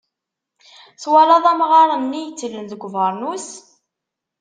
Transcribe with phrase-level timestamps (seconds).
[1.01, 3.47] Twalaḍ amɣar-nni yettlen deg ubernus?